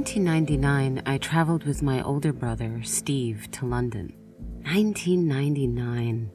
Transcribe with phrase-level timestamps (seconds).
[0.00, 4.14] 1999, I traveled with my older brother, Steve, to London.
[4.62, 6.30] 1999.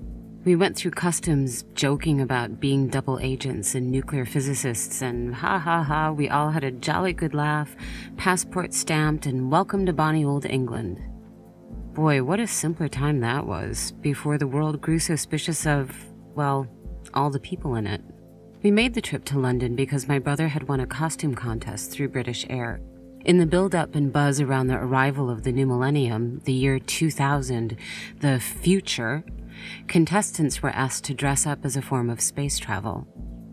[0.45, 5.81] We went through customs joking about being double agents and nuclear physicists, and ha ha
[5.81, 7.75] ha, we all had a jolly good laugh,
[8.17, 11.01] passport stamped, and welcome to bonny old England.
[11.95, 15.91] Boy, what a simpler time that was, before the world grew suspicious of,
[16.35, 16.67] well,
[17.15, 18.03] all the people in it.
[18.61, 22.09] We made the trip to London because my brother had won a costume contest through
[22.09, 22.79] British Air.
[23.25, 26.77] In the build up and buzz around the arrival of the new millennium, the year
[26.77, 27.75] 2000,
[28.19, 29.23] the future,
[29.87, 33.07] contestants were asked to dress up as a form of space travel.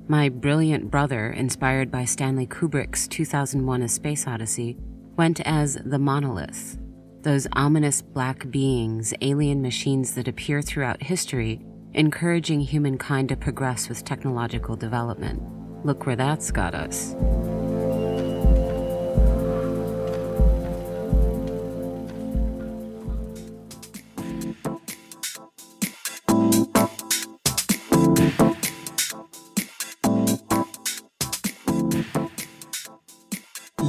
[0.08, 4.76] My brilliant brother, inspired by Stanley Kubrick's 2001 A Space Odyssey,
[5.16, 6.78] went as the monolith,
[7.22, 11.62] those ominous black beings, alien machines that appear throughout history,
[11.94, 15.42] encouraging humankind to progress with technological development.
[15.82, 17.16] Look where that's got us.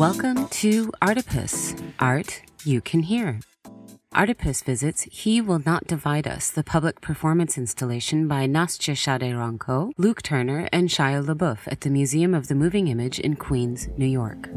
[0.03, 3.39] Welcome to Artipus, art you can hear.
[4.13, 10.21] Artipus visits He Will Not Divide Us, the public performance installation by Nastja Säde Luke
[10.21, 14.49] Turner, and Shia LaBeouf at the Museum of the Moving Image in Queens, New York.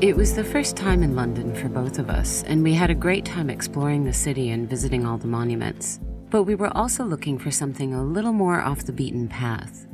[0.00, 2.94] It was the first time in London for both of us, and we had a
[2.94, 5.98] great time exploring the city and visiting all the monuments
[6.32, 9.86] but we were also looking for something a little more off the beaten path.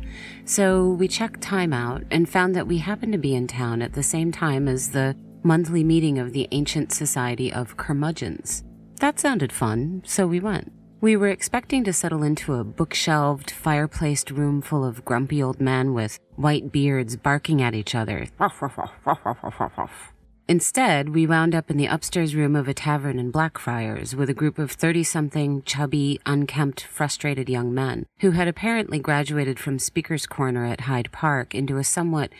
[0.44, 3.92] So we checked time out and found that we happened to be in town at
[3.92, 8.62] the same time as the monthly meeting of the Ancient Society of Curmudgeons.
[9.00, 10.72] That sounded fun, so we went.
[11.00, 15.92] We were expecting to settle into a bookshelved, fireplaced room full of grumpy old men
[15.92, 18.28] with white beards barking at each other.
[20.50, 24.34] Instead, we wound up in the upstairs room of a tavern in Blackfriars with a
[24.34, 30.26] group of 30 something, chubby, unkempt, frustrated young men who had apparently graduated from Speaker's
[30.26, 32.30] Corner at Hyde Park into a somewhat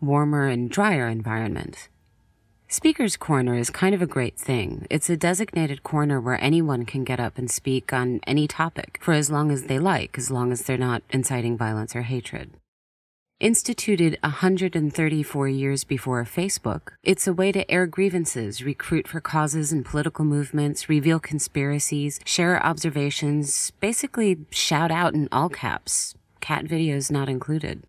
[0.00, 1.88] warmer and drier environment.
[2.68, 4.86] Speaker's Corner is kind of a great thing.
[4.88, 9.12] It's a designated corner where anyone can get up and speak on any topic for
[9.12, 12.52] as long as they like, as long as they're not inciting violence or hatred.
[13.38, 19.84] Instituted 134 years before Facebook, it's a way to air grievances, recruit for causes and
[19.84, 26.14] political movements, reveal conspiracies, share observations, basically shout out in all caps.
[26.40, 27.82] Cat videos not included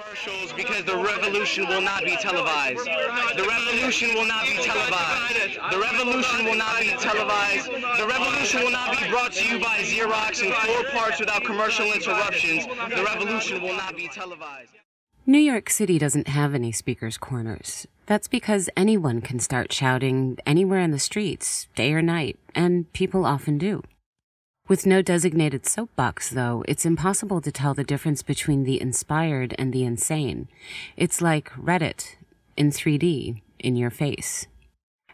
[0.00, 2.84] commercials because the revolution will not be televised.
[3.36, 5.58] The revolution will not be televised.
[5.70, 7.66] The revolution will not be televised.
[7.70, 11.92] The revolution will not be brought to you by Xerox in four parts without commercial
[11.92, 12.66] interruptions.
[12.66, 14.70] The revolution will not be televised.
[15.26, 17.86] New York City doesn't have any speakers' corners.
[18.06, 23.24] That's because anyone can start shouting anywhere in the streets, day or night, and people
[23.24, 23.82] often do.
[24.70, 29.72] With no designated soapbox, though, it's impossible to tell the difference between the inspired and
[29.72, 30.46] the insane.
[30.96, 32.14] It's like Reddit
[32.56, 34.46] in 3D, in your face.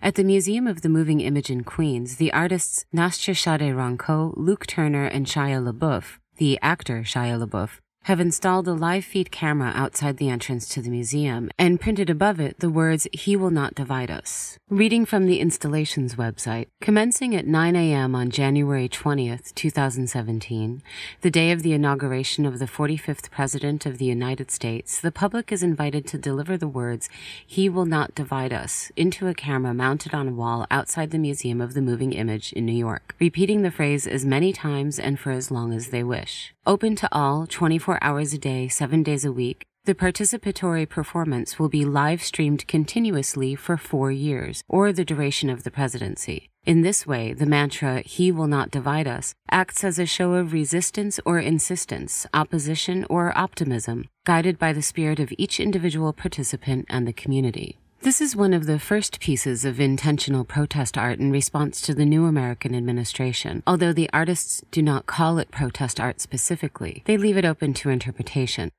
[0.02, 4.66] At the Museum of the Moving Image in Queens, the artists Nastja Säde Rönkkö, Luke
[4.66, 10.16] Turner, and Shia LaBeouf, the actor Shia LaBeouf, have installed a live feed camera outside
[10.16, 14.12] the entrance to the museum and printed above it the words, He will not divide
[14.12, 14.56] us.
[14.70, 18.14] Reading from the installation's website, commencing at 9 a.m.
[18.14, 20.84] on January 20th, 2017,
[21.22, 25.50] the day of the inauguration of the 45th President of the United States, the public
[25.50, 27.08] is invited to deliver the words,
[27.44, 31.60] He will not divide us, into a camera mounted on a wall outside the Museum
[31.60, 35.32] of the Moving Image in New York, repeating the phrase as many times and for
[35.32, 36.54] as long as they wish.
[36.68, 41.68] Open to all 24 hours a day, 7 days a week, the participatory performance will
[41.68, 46.48] be live streamed continuously for four years, or the duration of the presidency.
[46.64, 50.52] In this way, the mantra, He will not divide us, acts as a show of
[50.52, 57.06] resistance or insistence, opposition or optimism, guided by the spirit of each individual participant and
[57.06, 57.78] the community.
[58.02, 62.04] This is one of the first pieces of intentional protest art in response to the
[62.04, 63.62] new American administration.
[63.66, 67.90] Although the artists do not call it protest art specifically, they leave it open to
[67.90, 68.70] interpretation.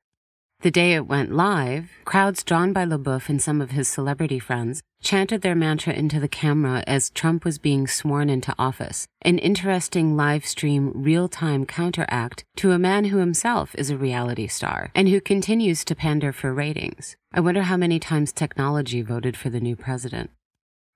[0.60, 4.82] The day it went live, crowds drawn by LaBeouf and some of his celebrity friends
[5.00, 10.16] chanted their mantra into the camera as Trump was being sworn into office, an interesting
[10.16, 15.08] live stream real time counteract to a man who himself is a reality star and
[15.08, 17.14] who continues to pander for ratings.
[17.32, 20.30] I wonder how many times technology voted for the new president.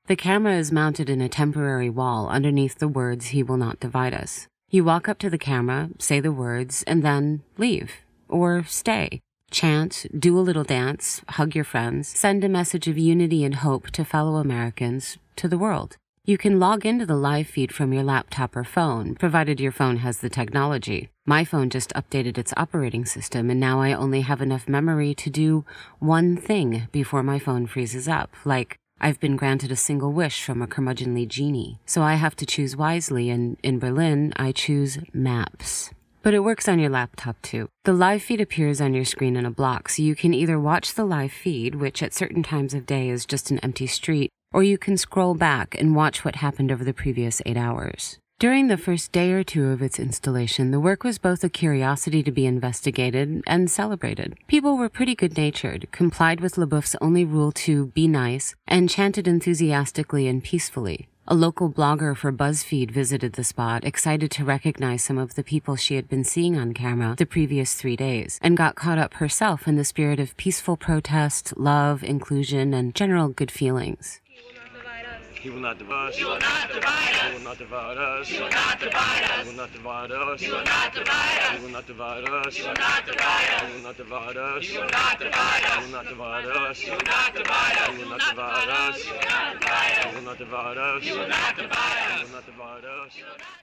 [0.07, 4.13] The camera is mounted in a temporary wall underneath the words, He will not divide
[4.13, 4.49] us.
[4.71, 7.93] You walk up to the camera, say the words, and then leave.
[8.29, 9.21] Or stay.
[9.53, 13.91] Chant, do a little dance, hug your friends, send a message of unity and hope
[13.91, 15.97] to fellow Americans, to the world.
[16.25, 19.99] You can log into the live feed from your laptop or phone, provided your phone
[19.99, 21.11] has the technology.
[21.27, 25.29] My phone just updated its operating system, and now I only have enough memory to
[25.29, 25.67] do
[25.99, 30.63] one thing before my phone freezes up, like I've been granted a single wish from
[30.63, 31.79] a curmudgeonly genie.
[31.85, 35.91] So I have to choose wisely, and in Berlin, I choose maps.
[36.23, 37.69] But it works on your laptop too.
[37.85, 40.95] The live feed appears on your screen in a block, so you can either watch
[40.95, 44.63] the live feed, which at certain times of day is just an empty street, or
[44.63, 48.19] you can scroll back and watch what happened over the previous eight hours.
[48.39, 52.25] During the first day or two of its installation, the work was both a curiosity
[52.25, 54.37] to be investigated and celebrated.
[54.49, 59.29] People were pretty good natured, complied with LaBeouf's only rule to be nice, and chanted
[59.29, 61.09] enthusiastically and peacefully.
[61.29, 65.77] A local blogger for BuzzFeed visited the spot, excited to recognize some of the people
[65.77, 69.69] she had been seeing on camera the previous three days, and got caught up herself
[69.69, 74.21] in the spirit of peaceful protest, love, inclusion, and general good feelings.
[75.43, 76.17] He will not divide us.
[76.17, 77.27] He will not divide us.
[77.27, 78.29] He will not divide us.
[78.29, 79.41] He will not divide us.
[79.41, 80.41] He will not divide us.
[80.41, 81.57] He will not divide us.
[81.57, 82.55] He will not divide us.
[82.55, 83.67] He will not divide us.
[83.67, 84.63] He will not divide us.
[84.63, 86.79] He will not divide us.
[86.79, 87.89] He will not divide us.
[87.89, 89.03] He will not divide us.
[89.03, 90.03] He will not divide us.
[90.03, 91.03] He will not divide us.
[91.03, 92.23] He will not divide us.
[92.23, 93.13] He will not divide us.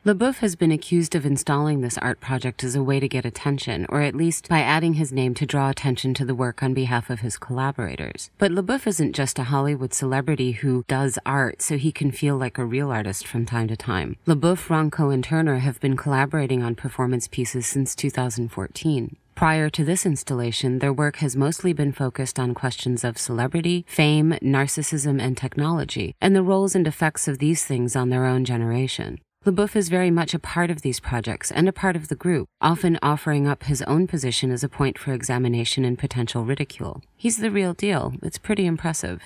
[0.05, 3.85] LaBeouf has been accused of installing this art project as a way to get attention,
[3.89, 7.09] or at least by adding his name to draw attention to the work on behalf
[7.09, 8.29] of his collaborators.
[8.37, 12.57] But LaBeouf isn't just a Hollywood celebrity who does art so he can feel like
[12.57, 14.17] a real artist from time to time.
[14.25, 19.15] LaBeouf, Rönkkö, and Turner have been collaborating on performance pieces since 2014.
[19.35, 24.31] Prior to this installation, their work has mostly been focused on questions of celebrity, fame,
[24.41, 29.19] narcissism, and technology, and the roles and effects of these things on their own generation.
[29.45, 32.47] LaBeouf is very much a part of these projects and a part of the group,
[32.59, 37.01] often offering up his own position as a point for examination and potential ridicule.
[37.15, 38.15] He's the real deal.
[38.21, 39.21] It's pretty impressive.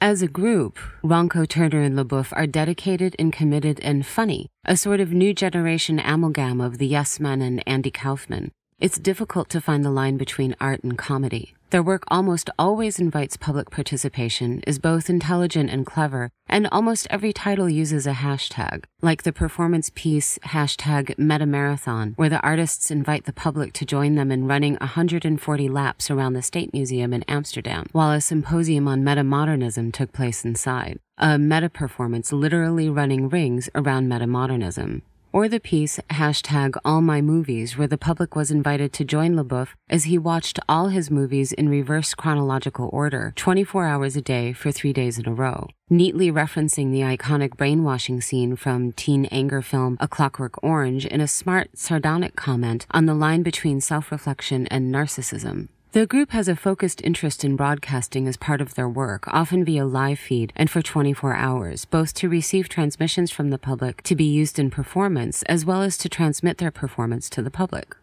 [0.00, 5.00] As a group, Rönkkö, Turner, and LaBeouf are dedicated and committed and funny, a sort
[5.00, 8.52] of new generation amalgam of the Yes Men and Andy Kaufman.
[8.80, 11.52] It's difficult to find the line between art and comedy.
[11.70, 17.32] Their work almost always invites public participation, is both intelligent and clever, and almost every
[17.32, 23.32] title uses a hashtag, like the performance piece hashtag Metamarathon, where the artists invite the
[23.32, 28.12] public to join them in running 140 laps around the State Museum in Amsterdam, while
[28.12, 31.00] a symposium on metamodernism took place inside.
[31.18, 35.02] A meta performance literally running rings around metamodernism
[35.38, 39.68] or the piece hashtag all my movies where the public was invited to join LaBeouf
[39.88, 44.72] as he watched all his movies in reverse chronological order 24 hours a day for
[44.72, 49.96] three days in a row, neatly referencing the iconic brainwashing scene from teen anger film
[50.00, 55.68] A Clockwork Orange in a smart, sardonic comment on the line between self-reflection and narcissism.
[55.92, 59.86] The group has a focused interest in broadcasting as part of their work, often via
[59.86, 64.24] live feed and for 24 hours, both to receive transmissions from the public to be
[64.24, 67.96] used in performance, as well as to transmit their performance to the public.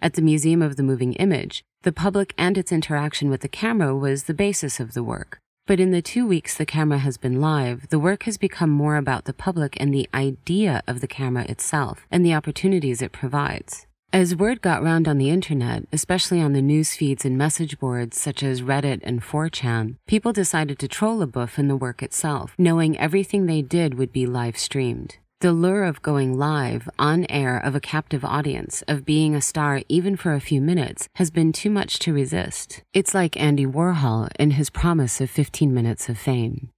[0.00, 3.96] At the Museum of the Moving Image, the public and its interaction with the camera
[3.96, 5.38] was the basis of the work.
[5.66, 8.94] But in the two weeks the camera has been live, the work has become more
[8.94, 13.88] about the public and the idea of the camera itself and the opportunities it provides.
[14.14, 18.20] As word got round on the internet, especially on the news feeds and message boards
[18.20, 22.98] such as Reddit and 4chan, people decided to troll LaBeouf and the work itself, knowing
[22.98, 25.16] everything they did would be live streamed.
[25.40, 29.80] The lure of going live, on air, of a captive audience, of being a star
[29.88, 32.82] even for a few minutes, has been too much to resist.
[32.92, 36.68] It's like Andy Warhol and his promise of 15 minutes of fame.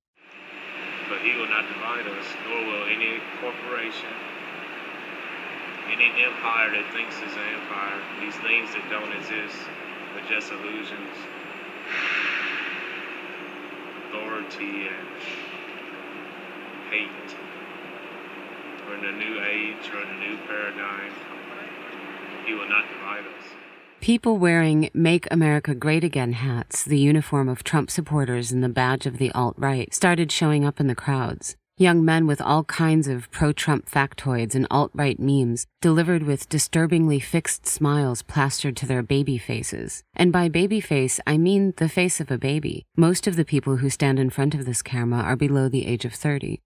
[1.09, 4.14] But he will not divide us, nor will any corporation,
[5.91, 9.62] any empire that thinks is an empire, these things that don't exist,
[10.12, 11.14] but just illusions,
[14.09, 15.09] authority and
[16.90, 17.37] hate.
[18.88, 21.12] We're in a new age, we're in a new paradigm.
[22.45, 23.45] He will not divide us.
[24.00, 29.07] People wearing Make America Great Again hats, the uniform of Trump supporters and the badge
[29.07, 31.57] of the alt right, started showing up in the crowds.
[31.76, 36.49] Young men with all kinds of pro Trump factoids and alt right memes, delivered with
[36.49, 40.04] disturbingly fixed smiles plastered to their baby faces.
[40.14, 42.85] And by baby face, I mean the face of a baby.
[42.97, 46.04] Most of the people who stand in front of this camera are below the age
[46.04, 46.61] of 30.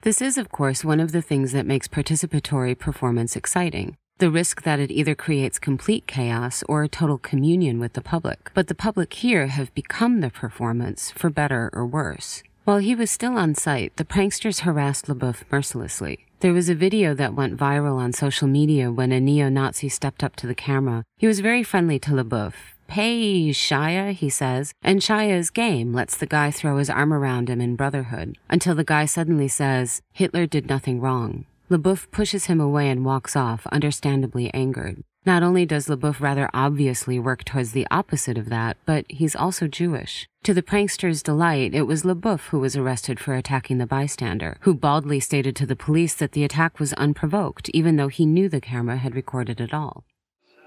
[0.00, 3.98] This is, of course, one of the things that makes participatory performance exciting.
[4.16, 8.50] The risk that it either creates complete chaos or a total communion with the public.
[8.54, 12.42] But the public here have become the performance, for better or worse.
[12.68, 16.26] While he was still on site, the pranksters harassed LaBeouf mercilessly.
[16.40, 20.22] There was a video that went viral on social media when a neo Nazi stepped
[20.22, 21.02] up to the camera.
[21.16, 22.52] He was very friendly to LaBeouf.
[22.88, 27.62] Hey, Shia, he says, and Shia's game lets the guy throw his arm around him
[27.62, 31.46] in brotherhood until the guy suddenly says, Hitler did nothing wrong.
[31.70, 35.02] LaBeouf pushes him away and walks off, understandably angered.
[35.26, 39.66] Not only does LaBeouf rather obviously work towards the opposite of that, but he's also
[39.66, 40.28] Jewish.
[40.44, 44.74] To the prankster's delight, it was LaBeouf who was arrested for attacking the bystander, who
[44.74, 48.60] baldly stated to the police that the attack was unprovoked, even though he knew the
[48.60, 50.04] camera had recorded it all.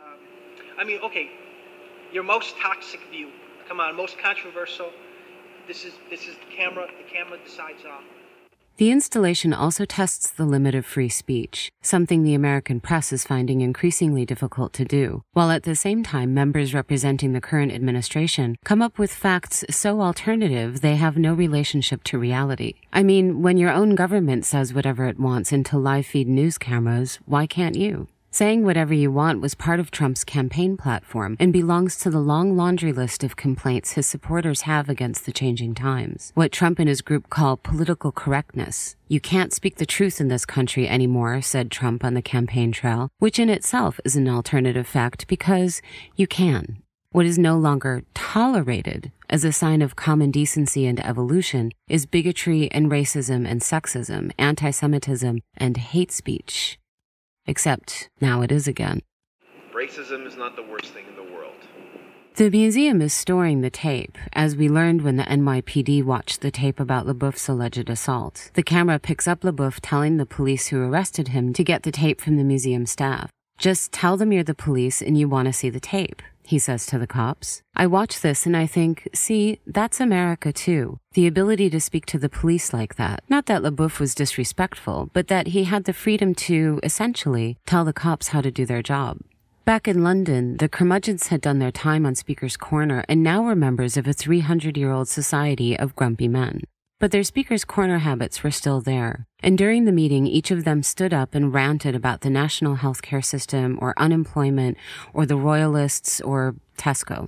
[0.05, 0.19] Um,
[0.77, 1.29] I mean, okay,
[2.11, 3.29] your most toxic view.
[3.67, 4.91] Come on, most controversial.
[5.67, 6.87] This is this is the camera.
[6.97, 8.01] The camera decides all.
[8.81, 13.61] The installation also tests the limit of free speech, something the American press is finding
[13.61, 18.81] increasingly difficult to do, while at the same time members representing the current administration come
[18.81, 22.73] up with facts so alternative they have no relationship to reality.
[22.91, 27.19] I mean, when your own government says whatever it wants into live feed news cameras,
[27.25, 28.07] why can't you?
[28.33, 32.55] Saying whatever you want was part of Trump's campaign platform and belongs to the long
[32.55, 36.31] laundry list of complaints his supporters have against the changing times.
[36.33, 38.95] What Trump and his group call political correctness.
[39.09, 43.09] You can't speak the truth in this country anymore, said Trump on the campaign trail,
[43.19, 45.81] which in itself is an alternative fact because
[46.15, 46.81] you can.
[47.11, 52.71] What is no longer tolerated as a sign of common decency and evolution is bigotry
[52.71, 56.79] and racism and sexism, anti Semitism and hate speech.
[57.45, 59.01] Except now it is again.
[59.73, 61.55] Racism is not the worst thing in the world.
[62.35, 66.79] The museum is storing the tape, as we learned when the NYPD watched the tape
[66.79, 68.51] about LaBeouf's alleged assault.
[68.53, 72.21] The camera picks up LaBeouf telling the police who arrested him to get the tape
[72.21, 73.29] from the museum staff.
[73.57, 76.85] Just tell them you're the police and you want to see the tape he says
[76.87, 77.61] to the cops.
[77.75, 80.99] I watch this and I think, see, that's America too.
[81.13, 83.23] The ability to speak to the police like that.
[83.29, 87.93] Not that LaBeouf was disrespectful, but that he had the freedom to, essentially, tell the
[87.93, 89.19] cops how to do their job.
[89.63, 93.55] Back in London, the curmudgeons had done their time on Speaker's Corner and now were
[93.55, 96.61] members of a 300 year old society of grumpy men.
[97.01, 99.25] But their speaker's corner habits were still there.
[99.41, 103.01] And during the meeting, each of them stood up and ranted about the national health
[103.01, 104.77] care system or unemployment
[105.11, 107.27] or the royalists or Tesco.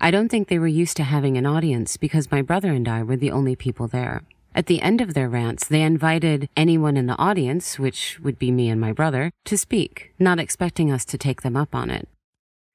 [0.00, 3.02] I don't think they were used to having an audience because my brother and I
[3.02, 4.22] were the only people there.
[4.54, 8.52] At the end of their rants, they invited anyone in the audience, which would be
[8.52, 12.08] me and my brother, to speak, not expecting us to take them up on it.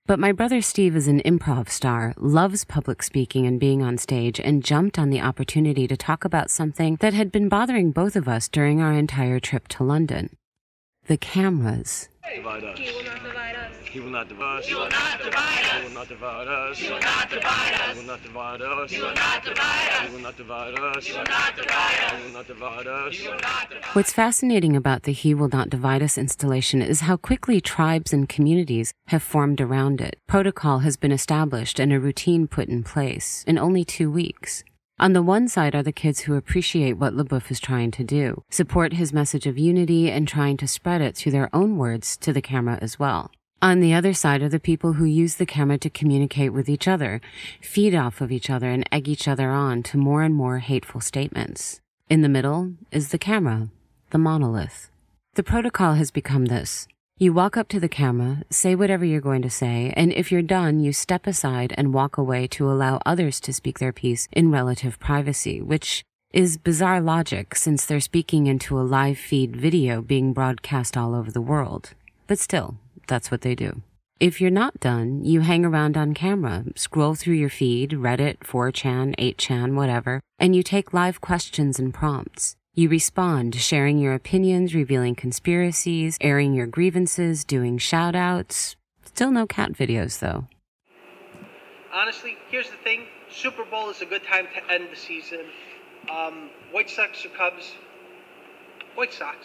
[0.07, 4.39] But my brother Steve is an improv star, loves public speaking and being on stage,
[4.39, 8.25] and jumped on the opportunity to talk about something that had been bothering both of
[8.25, 10.29] us during our entire trip to London
[11.07, 12.09] the cameras.
[12.35, 12.77] Divide us.
[13.89, 14.67] He will not divide us.
[14.67, 15.77] He will not divide us.
[15.79, 16.77] He will not divide us.
[16.77, 17.91] He will not divide us.
[17.91, 18.91] He will not divide He us.
[18.91, 18.91] will not divide us.
[18.91, 20.11] He will not divide He us.
[20.11, 21.07] will not divide us.
[21.07, 22.23] He will not divide us.
[22.23, 23.15] will not divide us.
[23.15, 27.01] He will not divide What's fascinating about the He Will Not Divide Us installation is
[27.01, 30.17] how quickly tribes and communities have formed around it.
[30.27, 34.63] Protocol has been established and a routine put in place in only two weeks.
[34.99, 38.43] On the one side are the kids who appreciate what LaBeouf is trying to do,
[38.49, 42.33] support his message of unity, and trying to spread it through their own words to
[42.33, 43.29] the camera as well.
[43.59, 46.87] On the other side are the people who use the camera to communicate with each
[46.87, 47.21] other,
[47.59, 51.01] feed off of each other, and egg each other on to more and more hateful
[51.01, 51.81] statements.
[52.07, 53.69] In the middle is the camera,
[54.11, 54.91] the monolith.
[55.33, 56.87] The protocol has become this.
[57.17, 60.43] You walk up to the camera, say whatever you're going to say, and if you're
[60.43, 64.51] done, you step aside and walk away to allow others to speak their piece in
[64.51, 70.31] relative privacy, which is bizarre logic since they're speaking into a live feed video being
[70.31, 71.95] broadcast all over the world.
[72.27, 73.81] But still, that's what they do.
[74.19, 79.15] If you're not done, you hang around on camera, scroll through your feed, Reddit, 4chan,
[79.15, 82.55] 8chan, whatever, and you take live questions and prompts.
[82.73, 88.75] You respond, sharing your opinions, revealing conspiracies, airing your grievances, doing shout outs.
[89.03, 90.45] Still no cat videos though.
[91.91, 95.45] Honestly, here's the thing: Super Bowl is a good time to end the season.
[96.11, 97.73] Um, White Sox or Cubs?
[98.93, 99.37] White Sox.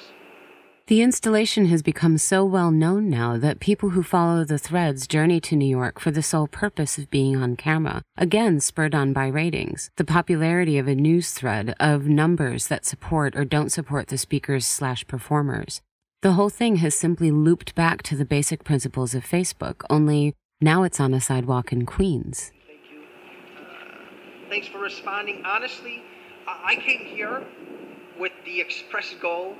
[0.88, 5.40] The installation has become so well known now that people who follow the threads journey
[5.42, 9.28] to New York for the sole purpose of being on camera, again spurred on by
[9.28, 9.92] ratings.
[9.94, 14.66] The popularity of a news thread, of numbers that support or don't support the speakers
[14.66, 15.82] slash performers.
[16.22, 20.82] The whole thing has simply looped back to the basic principles of Facebook, only now
[20.82, 22.50] it's on a sidewalk in Queens.
[22.66, 23.02] Thank you.
[23.56, 25.44] Uh, thanks for responding.
[25.44, 26.02] Honestly,
[26.48, 27.46] I I came here
[28.18, 29.56] with the express goal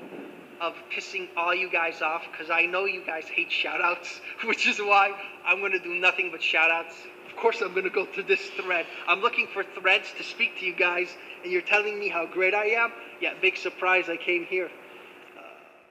[0.62, 4.78] of pissing all you guys off because I know you guys hate shoutouts, which is
[4.78, 5.10] why
[5.44, 6.94] I'm going to do nothing but shoutouts.
[7.28, 8.86] Of course, I'm going to go to this thread.
[9.08, 11.08] I'm looking for threads to speak to you guys,
[11.42, 12.92] and you're telling me how great I am?
[13.20, 14.70] Yeah, big surprise I came here.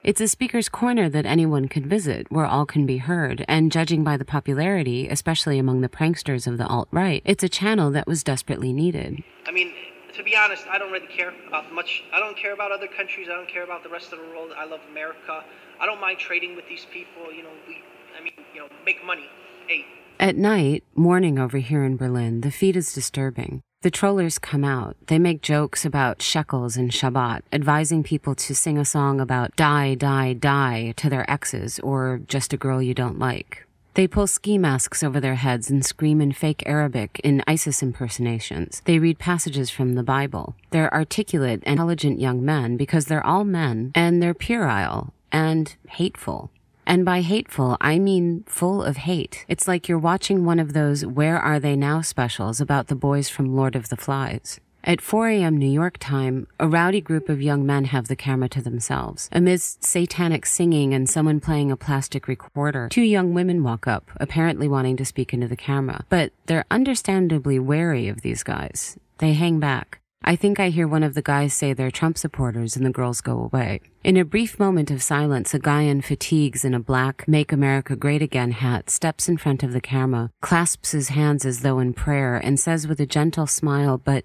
[0.02, 4.02] It's a speaker's corner that anyone could visit, where all can be heard, and judging
[4.02, 8.08] by the popularity, especially among the pranksters of the alt right, it's a channel that
[8.08, 9.22] was desperately needed.
[9.46, 9.72] I mean,
[10.14, 12.04] to be honest, I don't really care about much.
[12.12, 13.28] I don't care about other countries.
[13.30, 14.52] I don't care about the rest of the world.
[14.56, 15.44] I love America.
[15.80, 17.32] I don't mind trading with these people.
[17.32, 17.82] You know, we,
[18.18, 19.28] I mean, you know, make money.
[19.66, 19.86] Hey.
[20.20, 23.62] At night, morning over here in Berlin, the feed is disturbing.
[23.82, 24.96] The trollers come out.
[25.08, 29.96] They make jokes about shekels and Shabbat, advising people to sing a song about die,
[29.96, 33.66] die, die to their exes or just a girl you don't like.
[33.94, 38.80] They pull ski masks over their heads and scream in fake Arabic in ISIS impersonations.
[38.86, 40.56] They read passages from the Bible.
[40.70, 46.50] They're articulate, and intelligent young men because they're all men and they're puerile and hateful.
[46.86, 49.44] And by hateful, I mean full of hate.
[49.48, 53.28] It's like you're watching one of those Where Are They Now specials about the boys
[53.28, 54.60] from Lord of the Flies.
[54.84, 55.56] At 4 a.m.
[55.56, 59.28] New York time, a rowdy group of young men have the camera to themselves.
[59.30, 64.66] Amidst satanic singing and someone playing a plastic recorder, two young women walk up, apparently
[64.66, 66.04] wanting to speak into the camera.
[66.08, 68.98] But they're understandably wary of these guys.
[69.18, 70.01] They hang back.
[70.24, 73.20] I think I hear one of the guys say they're Trump supporters and the girls
[73.20, 73.80] go away.
[74.04, 77.96] In a brief moment of silence, a guy in fatigues and a black Make America
[77.96, 81.92] Great Again hat steps in front of the camera, clasps his hands as though in
[81.92, 84.24] prayer, and says with a gentle smile, but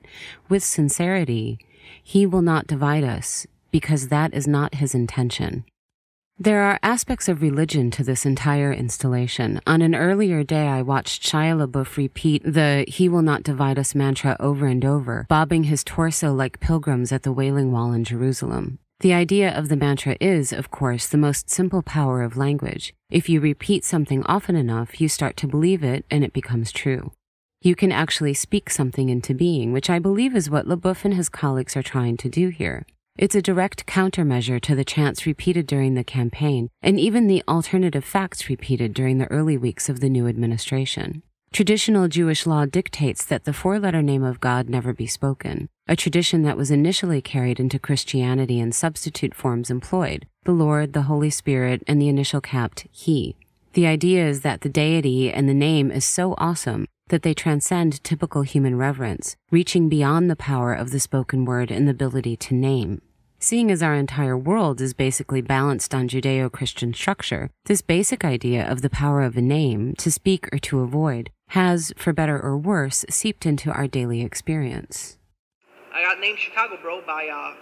[0.50, 1.58] with sincerity,
[2.04, 5.66] He will not divide us, because that is not his intention.
[6.40, 9.60] There are aspects of religion to this entire installation.
[9.66, 13.96] On an earlier day, I watched Shia LaBeouf repeat the He Will Not Divide Us
[13.96, 18.78] mantra over and over, bobbing his torso like pilgrims at the Wailing Wall in Jerusalem.
[19.00, 22.94] The idea of the mantra is, of course, the most simple power of language.
[23.10, 27.14] If you repeat something often enough, you start to believe it and it becomes true.
[27.62, 31.30] You can actually speak something into being, which I believe is what LaBeouf and his
[31.30, 32.86] colleagues are trying to do here.
[33.18, 38.06] It's a direct countermeasure to the chants repeated during the campaign and even the alternative
[38.06, 41.24] facts repeated during the early weeks of the new administration.
[41.52, 45.96] Traditional Jewish law dictates that the four letter name of God never be spoken, a
[45.96, 51.32] tradition that was initially carried into Christianity in substitute forms employed the Lord, the Holy
[51.32, 53.36] Spirit, and the initial capped He.
[53.74, 58.04] The idea is that the deity and the name is so awesome that they transcend
[58.04, 62.54] typical human reverence, reaching beyond the power of the spoken word and the ability to
[62.54, 63.02] name.
[63.40, 68.68] Seeing as our entire world is basically balanced on Judeo Christian structure, this basic idea
[68.68, 72.58] of the power of a name, to speak or to avoid, has, for better or
[72.58, 75.20] worse, seeped into our daily experience.
[75.94, 77.54] I got named Chicago, bro, by uh,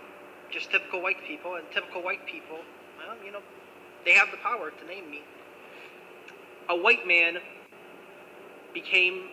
[0.49, 2.59] just typical white people, and typical white people,
[2.97, 3.41] well, you know,
[4.05, 5.23] they have the power to name me.
[6.69, 7.39] A white man
[8.73, 9.27] became,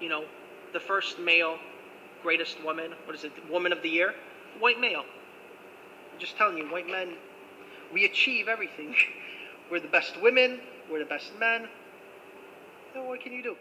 [0.00, 0.24] you know,
[0.72, 1.58] the first male,
[2.24, 4.16] greatest woman, what is it, woman of the year?
[4.58, 5.04] White male.
[6.14, 7.14] I'm just telling you, white men,
[7.92, 8.94] we achieve everything.
[9.70, 11.68] We're the best women, we're the best men.
[12.92, 13.56] So what can you do?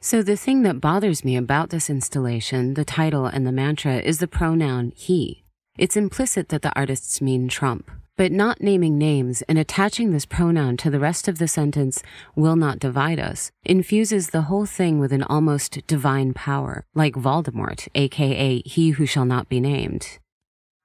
[0.00, 4.18] So, the thing that bothers me about this installation, the title and the mantra, is
[4.18, 5.44] the pronoun he.
[5.78, 10.76] It's implicit that the artists mean Trump, but not naming names and attaching this pronoun
[10.78, 12.02] to the rest of the sentence,
[12.34, 17.88] will not divide us, infuses the whole thing with an almost divine power, like Voldemort,
[17.94, 20.18] aka he who shall not be named.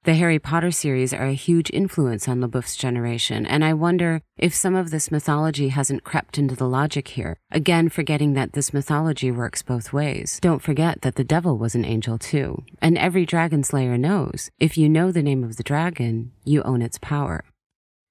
[0.05, 4.53] The Harry Potter series are a huge influence on LaBeouf's generation, and I wonder if
[4.53, 9.31] some of this mythology hasn't crept into the logic here, again forgetting that this mythology
[9.31, 10.37] works both ways.
[10.43, 14.77] Don't forget that the devil was an angel too, and every dragon slayer knows if
[14.77, 17.43] you know the name of the dragon, you own its power.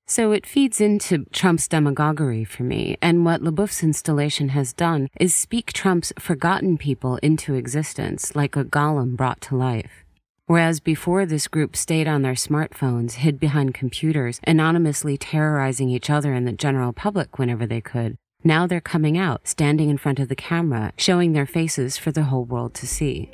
[0.04, 5.32] So it feeds into Trump's demagoguery for me, and what LaBeouf's installation has done is
[5.32, 10.03] speak Trump's forgotten people into existence like a golem brought to life.
[10.46, 16.34] Whereas before this group stayed on their smartphones, hid behind computers, anonymously terrorizing each other
[16.34, 20.28] and the general public whenever they could, now they're coming out, standing in front of
[20.28, 23.30] the camera, showing their faces for the whole world to see.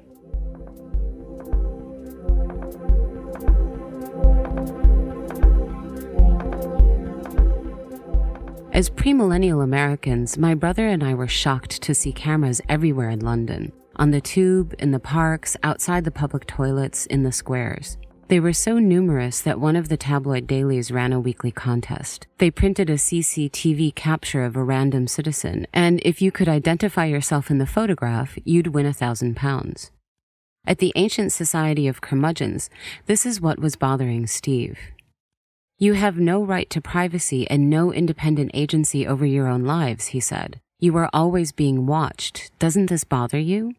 [8.72, 13.72] As premillennial Americans, my brother and I were shocked to see cameras everywhere in London
[14.00, 17.98] on the tube, in the parks, outside the public toilets, in the squares.
[18.28, 22.26] They were so numerous that one of the tabloid dailies ran a weekly contest.
[22.38, 27.50] They printed a CCTV capture of a random citizen, and if you could identify yourself
[27.50, 29.90] in the photograph, you'd win a thousand pounds.
[30.66, 32.70] At the Ancient Society of Curmudgeons,
[33.06, 34.78] this is what was bothering Steve.
[35.78, 40.20] You have no right to privacy and no independent agency over your own lives, he
[40.20, 40.60] said.
[40.78, 42.52] You are always being watched.
[42.58, 43.74] Doesn't this bother you?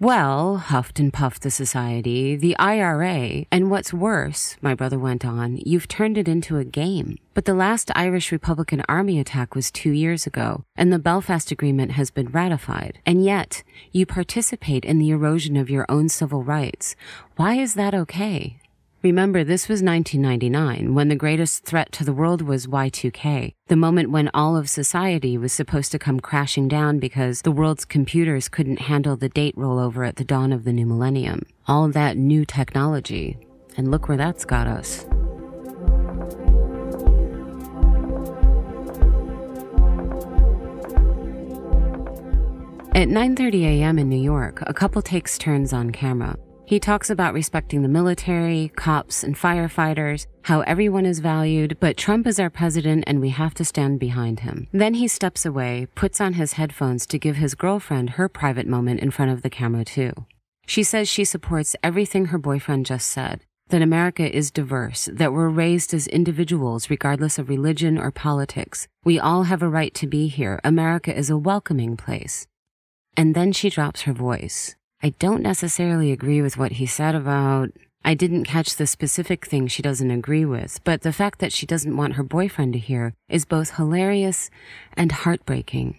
[0.00, 5.60] Well, huffed and puffed the society, the IRA, and what's worse, my brother went on,
[5.64, 7.16] you've turned it into a game.
[7.32, 11.92] But the last Irish Republican Army attack was two years ago, and the Belfast Agreement
[11.92, 12.98] has been ratified.
[13.06, 16.96] And yet, you participate in the erosion of your own civil rights.
[17.36, 18.58] Why is that okay?
[19.04, 24.10] Remember, this was 1999, when the greatest threat to the world was Y2K, the moment
[24.10, 28.80] when all of society was supposed to come crashing down because the world's computers couldn't
[28.80, 31.42] handle the date rollover at the dawn of the new millennium.
[31.68, 33.36] All that new technology.
[33.76, 35.04] And look where that's got us.
[42.94, 43.98] At 9:30 a.m.
[43.98, 46.38] in New York, a couple takes turns on camera.
[46.66, 52.26] He talks about respecting the military, cops, and firefighters, how everyone is valued, but Trump
[52.26, 54.68] is our president and we have to stand behind him.
[54.72, 59.00] Then he steps away, puts on his headphones to give his girlfriend her private moment
[59.00, 60.12] in front of the camera, too.
[60.66, 63.42] She says she supports everything her boyfriend just said.
[63.68, 68.88] That America is diverse, that we're raised as individuals regardless of religion or politics.
[69.04, 70.60] We all have a right to be here.
[70.64, 72.46] America is a welcoming place.
[73.16, 74.76] And then she drops her voice.
[75.04, 77.72] I don't necessarily agree with what he said about.
[78.06, 81.66] I didn't catch the specific thing she doesn't agree with, but the fact that she
[81.66, 84.48] doesn't want her boyfriend to hear is both hilarious
[84.96, 85.98] and heartbreaking.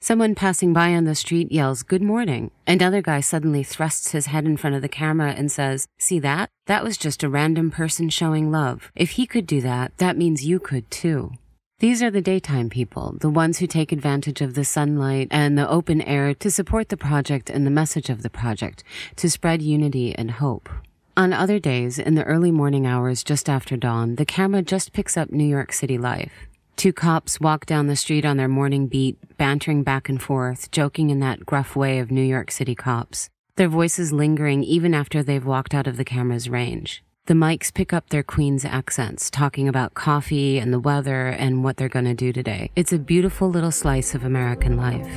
[0.00, 2.52] Someone passing by on the street yells, Good morning.
[2.66, 6.18] And another guy suddenly thrusts his head in front of the camera and says, See
[6.20, 6.48] that?
[6.68, 8.90] That was just a random person showing love.
[8.94, 11.32] If he could do that, that means you could too.
[11.78, 15.68] These are the daytime people, the ones who take advantage of the sunlight and the
[15.68, 18.82] open air to support the project and the message of the project,
[19.16, 20.70] to spread unity and hope.
[21.18, 25.18] On other days, in the early morning hours just after dawn, the camera just picks
[25.18, 26.48] up New York City life.
[26.76, 31.10] Two cops walk down the street on their morning beat, bantering back and forth, joking
[31.10, 35.44] in that gruff way of New York City cops, their voices lingering even after they've
[35.44, 37.04] walked out of the camera's range.
[37.26, 41.76] The mics pick up their Queen's accents, talking about coffee and the weather and what
[41.76, 42.70] they're going to do today.
[42.76, 45.10] It's a beautiful little slice of American life.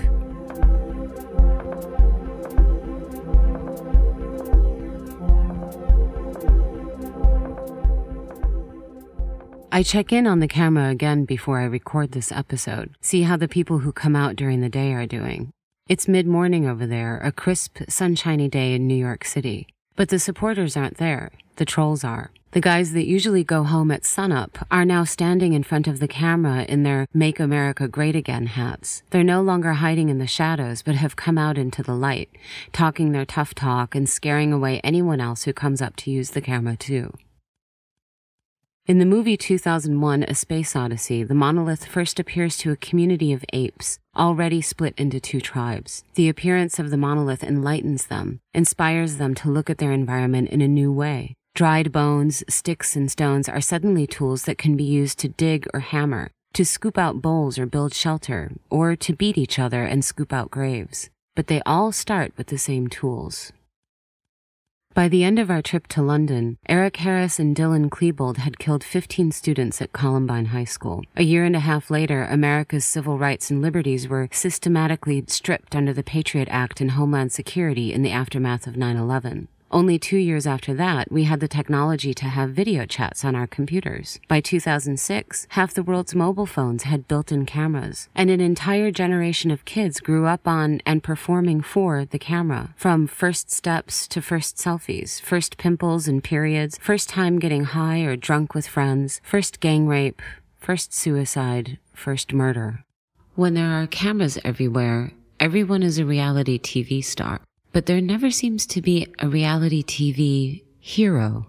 [9.71, 13.47] I check in on the camera again before I record this episode, see how the
[13.47, 15.51] people who come out during the day are doing.
[15.87, 19.67] It's mid morning over there, a crisp, sunshiny day in New York City.
[19.95, 21.29] But the supporters aren't there.
[21.59, 22.31] The trolls are.
[22.51, 26.07] The guys that usually go home at sunup are now standing in front of the
[26.07, 29.03] camera in their Make America Great Again hats.
[29.09, 32.29] They're no longer hiding in the shadows, but have come out into the light,
[32.71, 36.39] talking their tough talk and scaring away anyone else who comes up to use the
[36.39, 37.13] camera too.
[38.85, 43.43] In the movie 2001 A Space Odyssey, the monolith first appears to a community of
[43.51, 46.05] apes, already split into two tribes.
[46.15, 50.61] The appearance of the monolith enlightens them, inspires them to look at their environment in
[50.61, 51.35] a new way.
[51.59, 55.81] Dried bones, sticks, and stones are suddenly tools that can be used to dig or
[55.81, 60.31] hammer, to scoop out bowls or build shelter, or to beat each other and scoop
[60.31, 61.09] out graves.
[61.35, 63.51] But they all start with the same tools.
[64.93, 68.81] By the end of our trip to London, Eric Harris and Dylan Klebold had killed
[68.81, 71.03] 15 students at Columbine High School.
[71.17, 75.91] A year and a half later, America's civil rights and liberties were systematically stripped under
[75.91, 79.49] the Patriot Act and Homeland Security in the aftermath of 9 11.
[79.71, 83.45] Only two years after that, we had the technology to have video chats on our
[83.45, 84.19] computers.
[84.27, 89.51] By 2006, half the world's mobile phones had built in cameras, and an entire generation
[89.51, 92.73] of kids grew up on and performing for the camera.
[92.75, 98.15] From first steps to first selfies, first pimples and periods, first time getting high or
[98.15, 100.21] drunk with friends, first gang rape,
[100.57, 102.83] first suicide, first murder.
[103.35, 108.65] When there are cameras everywhere, everyone is a reality TV star but there never seems
[108.67, 111.47] to be a reality TV hero.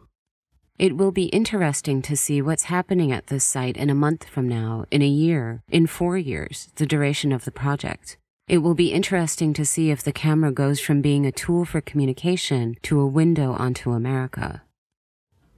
[0.78, 4.48] It will be interesting to see what's happening at this site in a month from
[4.48, 8.16] now, in a year, in four years, the duration of the project.
[8.48, 11.80] It will be interesting to see if the camera goes from being a tool for
[11.80, 14.62] communication to a window onto America.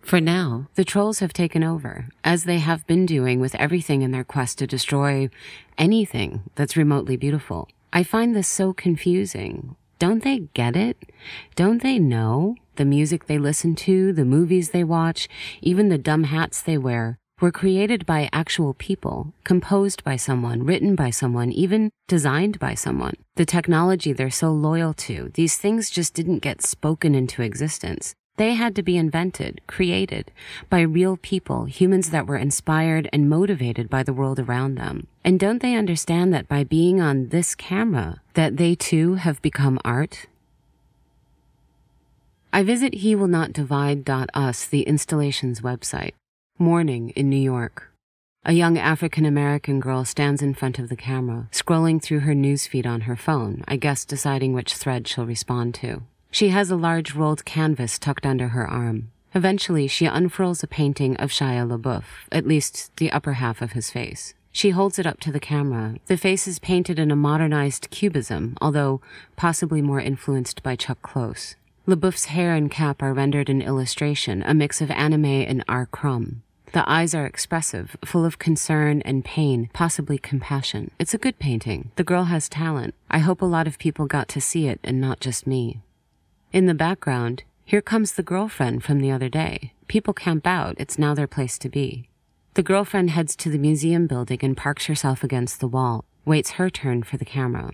[0.01, 4.11] For now, the trolls have taken over, as they have been doing with everything in
[4.11, 5.31] their quest to destroy
[5.79, 7.69] anything that's remotely beautiful.
[7.93, 9.77] I find this so confusing.
[10.03, 10.97] Don't they get it?
[11.55, 12.57] Don't they know?
[12.75, 15.29] The music they listen to, the movies they watch,
[15.61, 20.97] even the dumb hats they wear were created by actual people, composed by someone, written
[20.97, 23.15] by someone, even designed by someone.
[23.37, 28.17] The technology they're so loyal to, these things just didn't get spoken into existence.
[28.37, 30.33] They had to be invented, created
[30.71, 35.07] by real people, humans that were inspired and motivated by the world around them.
[35.23, 39.79] And don't they understand that by being on this camera, that they too have become
[39.85, 40.27] art?
[42.55, 46.13] I visit he will not divide.us, the installation's website.
[46.59, 47.91] Morning in New York.
[48.45, 52.87] A young African American girl stands in front of the camera, scrolling through her newsfeed
[52.87, 56.03] on her phone, I guess deciding which thread she'll respond to.
[56.33, 59.13] She has a large rolled canvas tucked under her arm.
[59.35, 63.91] Eventually, she unfurls a painting of Shia LaBeouf, at least the upper half of his
[63.91, 64.33] face.
[64.51, 65.97] She holds it up to the camera.
[66.07, 69.03] The face is painted in a modernized cubism, although
[69.37, 71.55] possibly more influenced by Chuck Close.
[71.87, 75.85] LaBeouf's hair and cap are rendered in illustration, a mix of anime and R.
[75.85, 76.43] Crumb.
[76.73, 80.93] The eyes are expressive, full of concern and pain, possibly compassion.
[80.99, 81.91] It's a good painting.
[81.97, 82.95] The girl has talent.
[83.11, 85.83] I hope a lot of people got to see it and not just me.
[86.53, 89.73] In the background, here comes the girlfriend from the other day.
[89.89, 90.75] People camp out.
[90.77, 92.11] It's now their place to be.
[92.55, 96.69] The girlfriend heads to the museum building and parks herself against the wall, waits her
[96.69, 97.73] turn for the camera.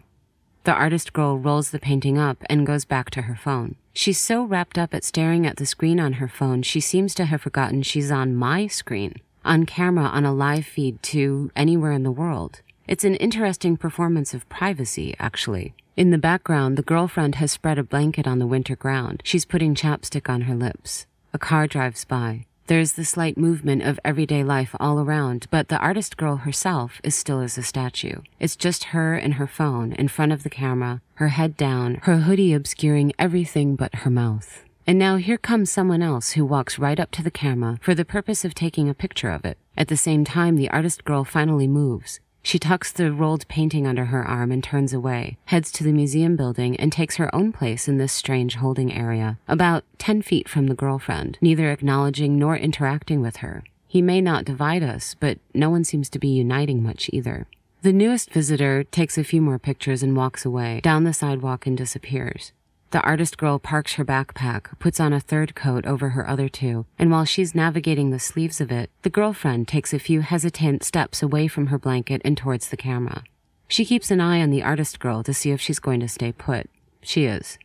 [0.62, 3.74] The artist girl rolls the painting up and goes back to her phone.
[3.94, 7.24] She's so wrapped up at staring at the screen on her phone, she seems to
[7.24, 12.04] have forgotten she's on my screen, on camera on a live feed to anywhere in
[12.04, 12.60] the world.
[12.86, 15.74] It's an interesting performance of privacy, actually.
[15.98, 19.20] In the background, the girlfriend has spread a blanket on the winter ground.
[19.24, 21.08] She's putting chapstick on her lips.
[21.32, 22.46] A car drives by.
[22.68, 27.16] There's the slight movement of everyday life all around, but the artist girl herself is
[27.16, 28.20] still as a statue.
[28.38, 32.18] It's just her and her phone in front of the camera, her head down, her
[32.18, 34.62] hoodie obscuring everything but her mouth.
[34.86, 38.04] And now here comes someone else who walks right up to the camera for the
[38.04, 39.58] purpose of taking a picture of it.
[39.76, 42.20] At the same time, the artist girl finally moves.
[42.42, 46.36] She tucks the rolled painting under her arm and turns away, heads to the museum
[46.36, 50.66] building, and takes her own place in this strange holding area, about 10 feet from
[50.66, 53.64] the girlfriend, neither acknowledging nor interacting with her.
[53.86, 57.46] He may not divide us, but no one seems to be uniting much either.
[57.82, 61.76] The newest visitor takes a few more pictures and walks away, down the sidewalk and
[61.76, 62.52] disappears.
[62.90, 66.86] The artist girl parks her backpack, puts on a third coat over her other two,
[66.98, 71.22] and while she's navigating the sleeves of it, the girlfriend takes a few hesitant steps
[71.22, 73.24] away from her blanket and towards the camera.
[73.68, 76.32] She keeps an eye on the artist girl to see if she's going to stay
[76.32, 76.70] put.
[77.02, 77.58] She is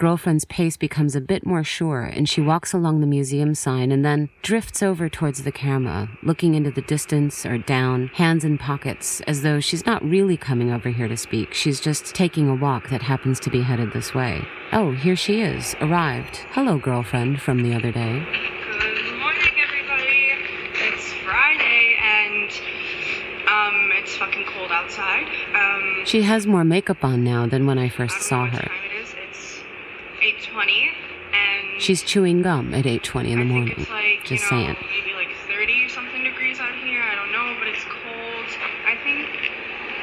[0.00, 4.02] girlfriend's pace becomes a bit more sure and she walks along the museum sign and
[4.02, 9.20] then drifts over towards the camera, looking into the distance or down, hands in pockets,
[9.26, 11.52] as though she's not really coming over here to speak.
[11.52, 14.42] She's just taking a walk that happens to be headed this way.
[14.72, 16.36] Oh, here she is, arrived.
[16.52, 18.20] Hello, girlfriend from the other day.
[18.22, 20.30] Good morning, everybody.
[20.78, 22.50] It's Friday, and
[23.48, 25.26] um, it's fucking cold outside.
[25.54, 28.58] Um, She has more makeup on now than when I first I saw her.
[28.58, 29.14] time it is.
[29.28, 29.60] It's
[30.46, 30.90] 8:20,
[31.34, 33.86] and She's chewing gum at 8:20 in the morning.
[33.90, 34.76] like Just you know saying.
[34.88, 37.02] maybe like 30 something degrees out here.
[37.02, 38.46] I don't know, but it's cold.
[38.86, 39.26] I think.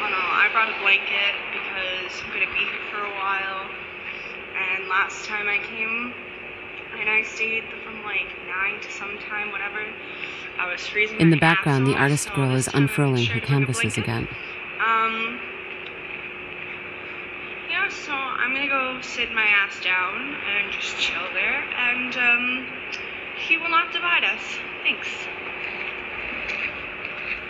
[0.03, 3.63] Oh no, I brought a blanket because I'm gonna be here for a while.
[4.57, 6.13] And last time I came,
[6.99, 9.81] and I stayed from like nine to sometime, whatever.
[10.57, 10.86] I was freezing.
[11.19, 13.65] In the background, the artist girl is time I made unfurling her to bring a
[13.65, 14.27] canvases again.
[14.83, 15.39] Um.
[17.69, 22.67] Yeah, so I'm gonna go sit my ass down and just chill there, and um,
[23.37, 24.41] he will not divide us.
[24.83, 25.07] Thanks.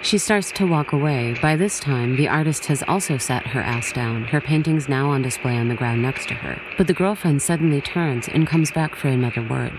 [0.01, 1.35] She starts to walk away.
[1.41, 5.21] By this time, the artist has also sat her ass down, her paintings now on
[5.21, 6.61] display on the ground next to her.
[6.77, 9.73] But the girlfriend suddenly turns and comes back for another word.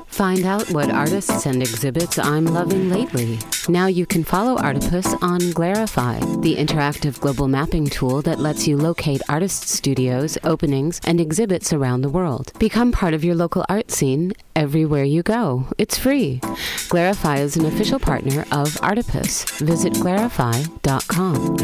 [0.08, 3.38] Find out what artists and exhibits I'm loving lately.
[3.68, 8.76] Now you can follow Artipus on Glarify, the interactive global mapping tool that lets you
[8.76, 12.52] locate artist studios, openings, and exhibits around the world.
[12.58, 15.66] Become part of your local art scene everywhere you go.
[15.78, 16.40] It's free.
[16.88, 19.44] Glarify is an official partner of Artipus.
[19.60, 21.56] Visit glarify.com.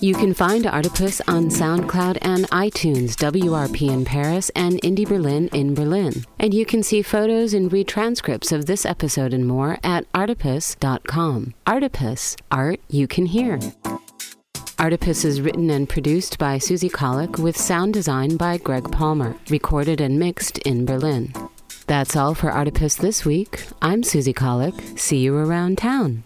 [0.00, 5.74] You can find Artipus on SoundCloud and iTunes, WRP in Paris, and Indie Berlin in
[5.74, 6.24] Berlin.
[6.38, 11.54] And you can see photos and read transcripts of this episode and more at artipus.com.
[11.66, 13.58] Artipus, art you can hear.
[14.78, 20.02] Artipus is written and produced by Susie Kahlich with sound design by Greg Palmer, recorded
[20.02, 21.32] and mixed in Berlin.
[21.86, 23.64] That's all for Artipus this week.
[23.80, 24.98] I'm Susie Kahlich.
[24.98, 26.22] See you around town.